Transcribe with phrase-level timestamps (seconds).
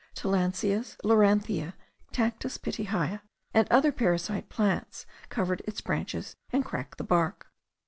[0.15, 1.73] Tillandsias, lorantheae,
[2.11, 3.21] Cactus Pitahaya,
[3.53, 7.51] and other parasite plants, cover its branches, and crack the bark.